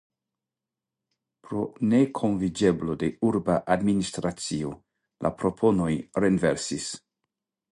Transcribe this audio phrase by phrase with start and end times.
[1.47, 1.59] Pro
[1.91, 4.73] nekonviĝeblo de urba administracio
[5.27, 5.91] la proponoj
[6.27, 6.91] renversitis.